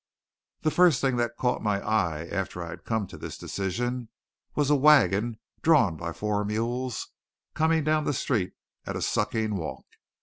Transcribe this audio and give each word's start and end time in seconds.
The 0.63 0.71
first 0.71 0.99
thing 0.99 1.17
that 1.17 1.37
caught 1.37 1.61
my 1.61 1.79
eye 1.79 2.25
after 2.25 2.63
I 2.63 2.69
had 2.69 2.85
come 2.85 3.05
to 3.05 3.19
this 3.19 3.37
decision 3.37 4.09
was 4.55 4.71
a 4.71 4.75
wagon 4.75 5.37
drawn 5.61 5.95
by 5.95 6.11
four 6.11 6.43
mules 6.43 7.09
coming 7.53 7.83
down 7.83 8.05
the 8.05 8.11
street 8.13 8.53
at 8.87 8.95
a 8.95 9.01
sucking 9.03 9.57
walk. 9.57 9.85